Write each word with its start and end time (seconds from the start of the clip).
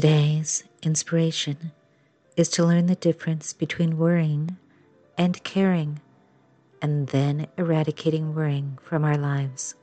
Today's 0.00 0.62
inspiration 0.80 1.72
is 2.36 2.48
to 2.50 2.64
learn 2.64 2.86
the 2.86 2.94
difference 2.94 3.52
between 3.52 3.98
worrying 3.98 4.56
and 5.18 5.42
caring, 5.42 6.00
and 6.80 7.08
then 7.08 7.48
eradicating 7.58 8.32
worrying 8.32 8.78
from 8.80 9.02
our 9.02 9.16
lives. 9.16 9.74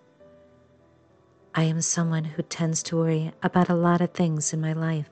I 1.54 1.64
am 1.64 1.82
someone 1.82 2.24
who 2.24 2.44
tends 2.44 2.82
to 2.84 2.96
worry 2.96 3.34
about 3.44 3.68
a 3.68 3.76
lot 3.76 4.00
of 4.00 4.12
things 4.12 4.54
in 4.54 4.62
my 4.62 4.72
life. 4.72 5.10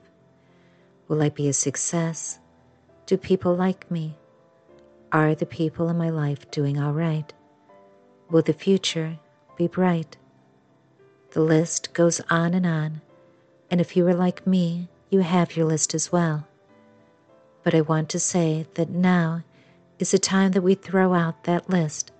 Will 1.06 1.20
I 1.20 1.28
be 1.28 1.48
a 1.48 1.52
success? 1.52 2.38
Do 3.04 3.18
people 3.18 3.54
like 3.54 3.90
me? 3.90 4.16
Are 5.12 5.34
the 5.34 5.44
people 5.44 5.90
in 5.90 5.98
my 5.98 6.08
life 6.08 6.50
doing 6.50 6.78
all 6.78 6.94
right? 6.94 7.30
Will 8.30 8.40
the 8.40 8.54
future 8.54 9.18
be 9.58 9.66
bright? 9.66 10.16
The 11.32 11.42
list 11.42 11.92
goes 11.92 12.22
on 12.30 12.54
and 12.54 12.64
on, 12.64 13.02
and 13.70 13.82
if 13.82 13.98
you 13.98 14.08
are 14.08 14.14
like 14.14 14.46
me, 14.46 14.88
you 15.10 15.20
have 15.20 15.56
your 15.56 15.66
list 15.66 15.94
as 15.94 16.10
well. 16.10 16.46
But 17.62 17.74
I 17.74 17.80
want 17.80 18.08
to 18.10 18.20
say 18.20 18.66
that 18.74 18.90
now 18.90 19.42
is 19.98 20.10
the 20.10 20.18
time 20.18 20.52
that 20.52 20.62
we 20.62 20.74
throw 20.74 21.14
out 21.14 21.44
that 21.44 21.70
list 21.70 22.12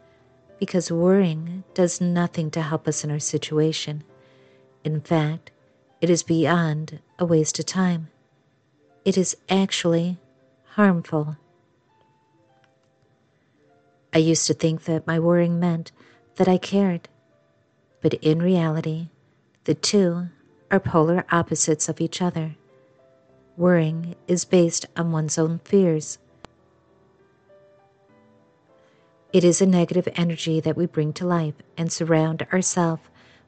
because 0.58 0.90
worrying 0.90 1.64
does 1.74 2.00
nothing 2.00 2.50
to 2.52 2.62
help 2.62 2.86
us 2.86 3.04
in 3.04 3.10
our 3.10 3.18
situation. 3.18 4.04
In 4.84 5.00
fact, 5.00 5.50
it 6.00 6.08
is 6.08 6.22
beyond 6.22 7.00
a 7.18 7.24
waste 7.24 7.58
of 7.58 7.66
time. 7.66 8.08
It 9.04 9.18
is 9.18 9.36
actually 9.48 10.18
harmful. 10.72 11.36
I 14.12 14.18
used 14.18 14.46
to 14.46 14.54
think 14.54 14.84
that 14.84 15.06
my 15.06 15.18
worrying 15.18 15.58
meant 15.58 15.90
that 16.36 16.48
I 16.48 16.58
cared 16.58 17.08
but 18.04 18.12
in 18.12 18.42
reality, 18.42 19.08
the 19.64 19.72
two 19.72 20.28
are 20.70 20.78
polar 20.78 21.24
opposites 21.32 21.88
of 21.88 22.02
each 22.02 22.20
other. 22.20 22.54
Worrying 23.56 24.16
is 24.26 24.44
based 24.44 24.86
on 24.96 25.12
one's 25.12 25.38
own 25.38 25.60
fears. 25.64 26.18
It 29.32 29.44
is 29.44 29.60
a 29.60 29.66
negative 29.66 30.08
energy 30.16 30.60
that 30.60 30.76
we 30.76 30.86
bring 30.86 31.12
to 31.14 31.26
life 31.26 31.54
and 31.76 31.90
surround 31.90 32.46
ourselves 32.52 33.02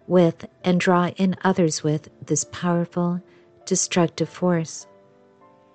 with 0.06 0.46
and 0.64 0.78
draw 0.80 1.08
in 1.16 1.36
others 1.42 1.82
with 1.82 2.08
this 2.24 2.46
powerful, 2.52 3.20
destructive 3.64 4.28
force. 4.28 4.86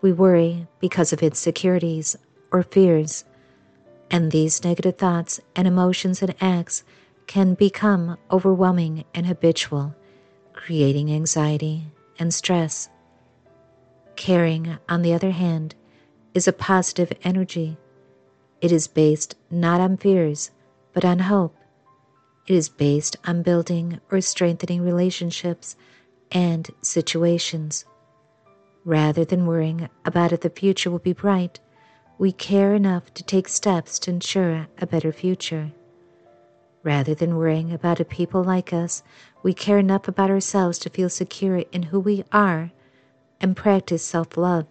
We 0.01 0.13
worry 0.13 0.67
because 0.79 1.11
of 1.13 1.21
insecurities 1.21 2.17
or 2.51 2.63
fears, 2.63 3.25
and 4.09 4.31
these 4.31 4.63
negative 4.63 4.97
thoughts 4.97 5.39
and 5.55 5.67
emotions 5.67 6.21
and 6.21 6.33
acts 6.41 6.83
can 7.27 7.53
become 7.53 8.17
overwhelming 8.31 9.05
and 9.13 9.25
habitual, 9.25 9.95
creating 10.53 11.11
anxiety 11.11 11.83
and 12.19 12.33
stress. 12.33 12.89
Caring, 14.21 14.77
on 14.87 15.01
the 15.01 15.15
other 15.15 15.31
hand, 15.31 15.73
is 16.35 16.47
a 16.47 16.53
positive 16.53 17.11
energy. 17.23 17.79
It 18.61 18.71
is 18.71 18.87
based 18.87 19.33
not 19.49 19.81
on 19.81 19.97
fears, 19.97 20.51
but 20.93 21.03
on 21.03 21.17
hope. 21.17 21.57
It 22.45 22.53
is 22.53 22.69
based 22.69 23.17
on 23.25 23.41
building 23.41 23.99
or 24.11 24.21
strengthening 24.21 24.83
relationships 24.83 25.75
and 26.31 26.69
situations. 26.83 27.85
Rather 28.85 29.25
than 29.25 29.47
worrying 29.47 29.89
about 30.05 30.31
if 30.31 30.41
the 30.41 30.51
future 30.51 30.91
will 30.91 30.99
be 30.99 31.13
bright, 31.13 31.59
we 32.19 32.31
care 32.31 32.75
enough 32.75 33.11
to 33.15 33.23
take 33.23 33.47
steps 33.47 33.97
to 33.97 34.11
ensure 34.11 34.67
a 34.77 34.85
better 34.85 35.11
future. 35.11 35.71
Rather 36.83 37.15
than 37.15 37.37
worrying 37.37 37.73
about 37.73 37.99
a 37.99 38.05
people 38.05 38.43
like 38.43 38.71
us, 38.71 39.01
we 39.41 39.55
care 39.55 39.79
enough 39.79 40.07
about 40.07 40.29
ourselves 40.29 40.77
to 40.77 40.91
feel 40.91 41.09
secure 41.09 41.63
in 41.71 41.81
who 41.81 41.99
we 41.99 42.23
are 42.31 42.71
and 43.41 43.57
practice 43.57 44.03
self 44.03 44.37
love. 44.37 44.67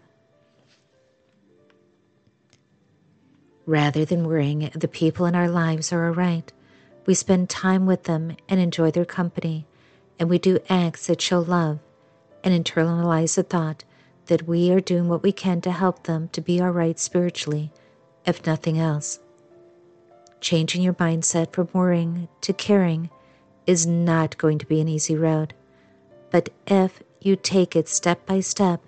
Rather 3.66 4.04
than 4.04 4.26
worrying 4.26 4.70
the 4.75 4.88
people 4.88 5.26
in 5.26 5.34
our 5.34 5.48
lives 5.48 5.92
are 5.92 6.06
all 6.06 6.14
right, 6.14 6.53
we 7.04 7.14
spend 7.14 7.50
time 7.50 7.84
with 7.84 8.04
them 8.04 8.36
and 8.48 8.60
enjoy 8.60 8.91
their 8.91 9.04
company, 9.04 9.66
and 10.19 10.30
we 10.30 10.38
do 10.38 10.59
acts 10.69 11.06
that 11.09 11.20
show 11.20 11.41
love 11.41 11.78
and 12.42 12.54
internalize 12.54 13.34
the 13.34 13.42
thought 13.42 13.84
that 14.26 14.47
we 14.47 14.70
are 14.70 14.80
doing 14.80 15.09
what 15.09 15.22
we 15.22 15.32
can 15.32 15.60
to 15.60 15.72
help 15.72 16.04
them 16.04 16.28
to 16.32 16.41
be 16.41 16.60
all 16.60 16.70
right 16.70 16.98
spiritually, 16.98 17.72
if 18.25 18.47
nothing 18.47 18.78
else. 18.78 19.19
Changing 20.41 20.82
your 20.82 20.94
mindset 20.94 21.53
from 21.53 21.69
worrying 21.72 22.28
to 22.41 22.53
caring 22.53 23.10
is 23.66 23.86
not 23.86 24.38
going 24.38 24.59
to 24.59 24.66
be 24.66 24.80
an 24.80 24.88
easy 24.88 25.16
road. 25.16 25.53
But 26.30 26.48
if 26.66 27.03
you 27.20 27.36
take 27.36 27.76
it 27.76 27.88
step 27.88 28.26
by 28.26 28.41
step, 28.41 28.82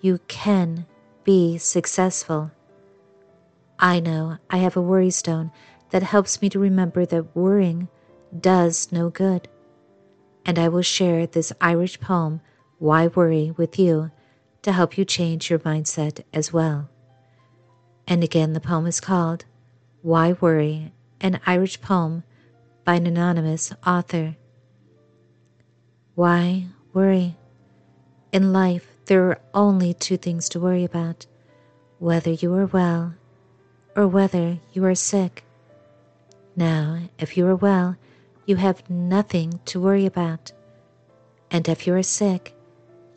you 0.00 0.20
can 0.28 0.86
be 1.24 1.58
successful. 1.58 2.50
I 3.78 4.00
know 4.00 4.38
I 4.50 4.58
have 4.58 4.76
a 4.76 4.82
worry 4.82 5.10
stone 5.10 5.52
that 5.90 6.02
helps 6.02 6.42
me 6.42 6.48
to 6.50 6.58
remember 6.58 7.06
that 7.06 7.36
worrying 7.36 7.88
does 8.38 8.90
no 8.90 9.10
good. 9.10 9.48
And 10.44 10.58
I 10.58 10.68
will 10.68 10.82
share 10.82 11.26
this 11.26 11.52
Irish 11.60 12.00
poem, 12.00 12.40
Why 12.78 13.06
Worry, 13.06 13.52
with 13.56 13.78
you 13.78 14.10
to 14.62 14.72
help 14.72 14.98
you 14.98 15.04
change 15.04 15.50
your 15.50 15.58
mindset 15.60 16.24
as 16.32 16.52
well. 16.52 16.88
And 18.06 18.24
again, 18.24 18.54
the 18.54 18.60
poem 18.60 18.86
is 18.86 19.00
called 19.00 19.44
why 20.02 20.32
Worry? 20.40 20.92
An 21.20 21.40
Irish 21.46 21.80
Poem 21.80 22.22
by 22.84 22.94
an 22.94 23.06
anonymous 23.06 23.72
author. 23.84 24.36
Why 26.14 26.66
worry? 26.92 27.37
In 28.30 28.52
life, 28.52 28.94
there 29.06 29.24
are 29.30 29.40
only 29.54 29.94
two 29.94 30.18
things 30.18 30.50
to 30.50 30.60
worry 30.60 30.84
about 30.84 31.26
whether 31.98 32.30
you 32.30 32.54
are 32.54 32.66
well 32.66 33.14
or 33.96 34.06
whether 34.06 34.58
you 34.72 34.84
are 34.84 34.94
sick. 34.94 35.44
Now, 36.54 37.00
if 37.18 37.36
you 37.38 37.46
are 37.46 37.56
well, 37.56 37.96
you 38.44 38.56
have 38.56 38.88
nothing 38.90 39.60
to 39.66 39.80
worry 39.80 40.04
about. 40.04 40.52
And 41.50 41.66
if 41.68 41.86
you 41.86 41.94
are 41.94 42.02
sick, 42.02 42.54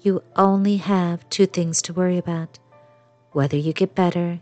you 0.02 0.24
only 0.38 0.78
have 0.78 1.28
two 1.30 1.46
things 1.46 1.82
to 1.84 1.94
worry 1.94 2.18
about 2.18 2.58
whether 3.34 3.58
you 3.58 3.74
get 3.74 3.94
better 3.94 4.40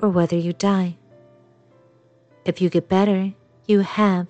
or 0.00 0.08
whether 0.08 0.36
you 0.36 0.52
die. 0.52 0.96
If 2.44 2.60
you 2.60 2.70
get 2.70 2.88
better, 2.88 3.32
you 3.66 3.80
have 3.80 4.28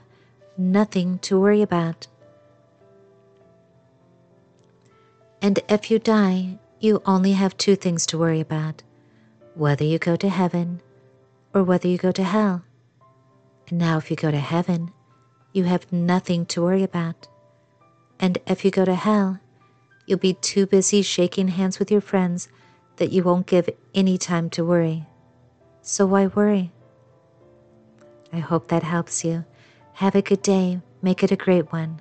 nothing 0.56 1.18
to 1.20 1.38
worry 1.38 1.62
about. 1.62 2.06
And 5.42 5.58
if 5.68 5.90
you 5.90 5.98
die, 5.98 6.58
you 6.80 7.02
only 7.06 7.32
have 7.32 7.56
two 7.56 7.76
things 7.76 8.06
to 8.06 8.18
worry 8.18 8.40
about 8.40 8.82
whether 9.54 9.84
you 9.84 9.98
go 9.98 10.16
to 10.16 10.28
heaven 10.28 10.80
or 11.52 11.62
whether 11.64 11.88
you 11.88 11.98
go 11.98 12.12
to 12.12 12.22
hell. 12.22 12.62
And 13.68 13.78
now, 13.78 13.98
if 13.98 14.10
you 14.10 14.16
go 14.16 14.30
to 14.30 14.38
heaven, 14.38 14.92
you 15.52 15.64
have 15.64 15.92
nothing 15.92 16.46
to 16.46 16.62
worry 16.62 16.82
about. 16.82 17.28
And 18.18 18.38
if 18.46 18.64
you 18.64 18.70
go 18.70 18.84
to 18.84 18.94
hell, 18.94 19.40
you'll 20.06 20.18
be 20.18 20.34
too 20.34 20.66
busy 20.66 21.02
shaking 21.02 21.48
hands 21.48 21.78
with 21.78 21.90
your 21.90 22.00
friends 22.00 22.48
that 22.96 23.12
you 23.12 23.22
won't 23.22 23.46
give 23.46 23.68
any 23.94 24.18
time 24.18 24.50
to 24.50 24.64
worry. 24.64 25.06
So 25.82 26.06
why 26.06 26.26
worry? 26.26 26.72
I 28.32 28.38
hope 28.38 28.68
that 28.68 28.82
helps 28.82 29.24
you. 29.24 29.44
Have 29.94 30.14
a 30.14 30.22
good 30.22 30.42
day. 30.42 30.80
Make 31.02 31.22
it 31.22 31.32
a 31.32 31.36
great 31.36 31.72
one. 31.72 32.00